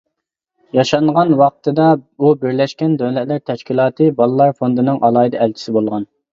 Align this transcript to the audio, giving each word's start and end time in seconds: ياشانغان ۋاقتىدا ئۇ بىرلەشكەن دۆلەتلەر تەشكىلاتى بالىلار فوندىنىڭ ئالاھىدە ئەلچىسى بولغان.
ياشانغان 0.77 1.33
ۋاقتىدا 1.41 1.89
ئۇ 1.97 2.33
بىرلەشكەن 2.45 2.97
دۆلەتلەر 3.03 3.45
تەشكىلاتى 3.53 4.11
بالىلار 4.23 4.59
فوندىنىڭ 4.59 5.01
ئالاھىدە 5.07 5.45
ئەلچىسى 5.47 5.81
بولغان. 5.81 6.13